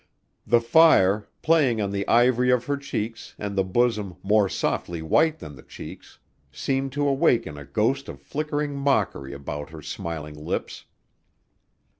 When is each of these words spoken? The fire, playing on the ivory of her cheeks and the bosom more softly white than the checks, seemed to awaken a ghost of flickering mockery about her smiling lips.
The 0.47 0.61
fire, 0.61 1.27
playing 1.43 1.79
on 1.79 1.91
the 1.91 2.07
ivory 2.07 2.49
of 2.49 2.65
her 2.65 2.75
cheeks 2.77 3.35
and 3.37 3.55
the 3.55 3.63
bosom 3.63 4.15
more 4.23 4.49
softly 4.49 5.03
white 5.03 5.37
than 5.37 5.55
the 5.55 5.61
checks, 5.61 6.17
seemed 6.51 6.91
to 6.93 7.07
awaken 7.07 7.55
a 7.55 7.65
ghost 7.65 8.09
of 8.09 8.19
flickering 8.19 8.73
mockery 8.75 9.31
about 9.31 9.69
her 9.69 9.83
smiling 9.83 10.33
lips. 10.43 10.85